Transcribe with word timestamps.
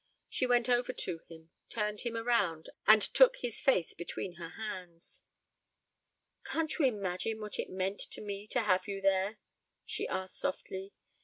She 0.27 0.47
went 0.47 0.67
over 0.67 0.93
to 0.93 1.19
him, 1.29 1.51
turned 1.69 1.99
him 2.01 2.17
around, 2.17 2.71
and 2.87 3.03
took 3.03 3.35
his 3.35 3.61
face 3.61 3.93
between 3.93 4.37
her 4.37 4.49
hands. 4.49 5.21
"Can't 6.43 6.73
you 6.79 6.85
imagine 6.85 7.39
what 7.39 7.59
it 7.59 7.69
meant 7.69 7.99
to 8.09 8.19
me 8.19 8.47
to 8.47 8.61
have 8.61 8.87
you 8.87 8.99
there?" 8.99 9.37
she 9.85 10.07
asked 10.07 10.39
softly. 10.39 10.93